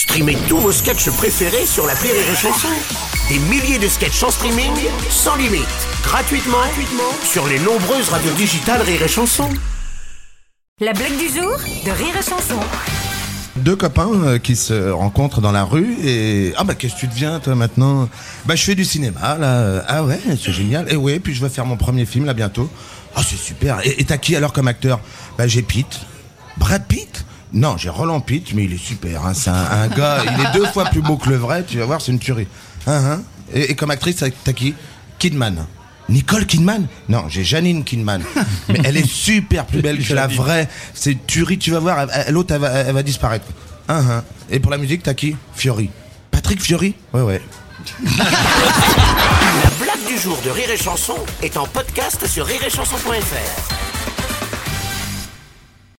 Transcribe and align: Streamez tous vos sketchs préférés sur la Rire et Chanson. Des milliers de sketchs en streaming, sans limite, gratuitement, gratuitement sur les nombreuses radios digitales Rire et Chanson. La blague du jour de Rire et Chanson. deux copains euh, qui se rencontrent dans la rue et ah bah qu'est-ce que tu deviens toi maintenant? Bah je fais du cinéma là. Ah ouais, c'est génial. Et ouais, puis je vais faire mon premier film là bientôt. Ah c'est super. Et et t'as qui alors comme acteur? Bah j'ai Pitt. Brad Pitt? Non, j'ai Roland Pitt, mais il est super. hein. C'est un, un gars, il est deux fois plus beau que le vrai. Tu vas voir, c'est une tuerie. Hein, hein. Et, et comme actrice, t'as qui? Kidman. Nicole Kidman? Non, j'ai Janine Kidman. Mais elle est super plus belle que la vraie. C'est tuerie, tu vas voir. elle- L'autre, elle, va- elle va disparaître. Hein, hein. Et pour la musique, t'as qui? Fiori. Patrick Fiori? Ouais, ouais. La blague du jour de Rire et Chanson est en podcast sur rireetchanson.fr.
Streamez 0.00 0.38
tous 0.48 0.56
vos 0.56 0.72
sketchs 0.72 1.10
préférés 1.10 1.66
sur 1.66 1.86
la 1.86 1.92
Rire 1.92 2.14
et 2.14 2.34
Chanson. 2.34 2.68
Des 3.28 3.38
milliers 3.38 3.78
de 3.78 3.86
sketchs 3.86 4.22
en 4.22 4.30
streaming, 4.30 4.72
sans 5.10 5.36
limite, 5.36 5.60
gratuitement, 6.02 6.56
gratuitement 6.56 7.12
sur 7.22 7.46
les 7.46 7.58
nombreuses 7.58 8.08
radios 8.08 8.32
digitales 8.32 8.80
Rire 8.80 9.02
et 9.02 9.08
Chanson. 9.08 9.50
La 10.80 10.94
blague 10.94 11.18
du 11.18 11.26
jour 11.28 11.54
de 11.84 11.90
Rire 11.90 12.16
et 12.18 12.22
Chanson. 12.22 12.58
deux 13.56 13.76
copains 13.76 14.08
euh, 14.24 14.38
qui 14.38 14.56
se 14.56 14.88
rencontrent 14.88 15.42
dans 15.42 15.52
la 15.52 15.64
rue 15.64 15.94
et 16.02 16.54
ah 16.56 16.64
bah 16.64 16.74
qu'est-ce 16.74 16.94
que 16.94 17.00
tu 17.00 17.06
deviens 17.06 17.38
toi 17.38 17.54
maintenant? 17.54 18.08
Bah 18.46 18.56
je 18.56 18.64
fais 18.64 18.74
du 18.74 18.86
cinéma 18.86 19.36
là. 19.36 19.84
Ah 19.86 20.02
ouais, 20.02 20.18
c'est 20.42 20.52
génial. 20.52 20.90
Et 20.90 20.96
ouais, 20.96 21.20
puis 21.20 21.34
je 21.34 21.42
vais 21.42 21.50
faire 21.50 21.66
mon 21.66 21.76
premier 21.76 22.06
film 22.06 22.24
là 22.24 22.32
bientôt. 22.32 22.70
Ah 23.14 23.20
c'est 23.22 23.36
super. 23.36 23.86
Et 23.86 24.00
et 24.00 24.04
t'as 24.04 24.16
qui 24.16 24.34
alors 24.34 24.54
comme 24.54 24.66
acteur? 24.66 24.98
Bah 25.36 25.46
j'ai 25.46 25.60
Pitt. 25.60 26.00
Brad 26.56 26.86
Pitt? 26.86 27.26
Non, 27.52 27.76
j'ai 27.76 27.88
Roland 27.88 28.20
Pitt, 28.20 28.52
mais 28.54 28.64
il 28.64 28.72
est 28.74 28.78
super. 28.84 29.26
hein. 29.26 29.34
C'est 29.34 29.50
un, 29.50 29.54
un 29.54 29.88
gars, 29.88 30.18
il 30.24 30.40
est 30.46 30.52
deux 30.52 30.66
fois 30.66 30.84
plus 30.84 31.02
beau 31.02 31.16
que 31.16 31.28
le 31.30 31.36
vrai. 31.36 31.64
Tu 31.64 31.78
vas 31.78 31.84
voir, 31.86 32.00
c'est 32.00 32.12
une 32.12 32.18
tuerie. 32.20 32.46
Hein, 32.86 32.92
hein. 33.04 33.22
Et, 33.52 33.72
et 33.72 33.74
comme 33.74 33.90
actrice, 33.90 34.16
t'as 34.44 34.52
qui? 34.52 34.74
Kidman. 35.18 35.66
Nicole 36.08 36.46
Kidman? 36.46 36.86
Non, 37.08 37.24
j'ai 37.28 37.44
Janine 37.44 37.84
Kidman. 37.84 38.22
Mais 38.68 38.80
elle 38.84 38.96
est 38.96 39.06
super 39.08 39.64
plus 39.66 39.80
belle 39.82 40.04
que 40.04 40.12
la 40.14 40.26
vraie. 40.28 40.68
C'est 40.94 41.26
tuerie, 41.26 41.58
tu 41.58 41.70
vas 41.72 41.78
voir. 41.80 42.06
elle- 42.12 42.32
L'autre, 42.32 42.54
elle, 42.54 42.60
va- 42.60 42.70
elle 42.70 42.94
va 42.94 43.02
disparaître. 43.02 43.46
Hein, 43.88 44.04
hein. 44.10 44.24
Et 44.50 44.60
pour 44.60 44.70
la 44.70 44.78
musique, 44.78 45.02
t'as 45.02 45.14
qui? 45.14 45.36
Fiori. 45.54 45.90
Patrick 46.30 46.60
Fiori? 46.62 46.94
Ouais, 47.12 47.22
ouais. 47.22 47.42
La 48.18 49.70
blague 49.84 50.06
du 50.08 50.18
jour 50.18 50.38
de 50.44 50.50
Rire 50.50 50.70
et 50.70 50.76
Chanson 50.76 51.16
est 51.42 51.56
en 51.56 51.66
podcast 51.66 52.26
sur 52.26 52.46
rireetchanson.fr. 52.46 53.89